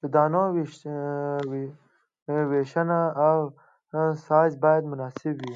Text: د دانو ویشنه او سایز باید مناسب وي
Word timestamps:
د 0.00 0.02
دانو 0.14 0.42
ویشنه 2.50 3.00
او 3.26 3.38
سایز 4.26 4.54
باید 4.64 4.82
مناسب 4.92 5.34
وي 5.42 5.54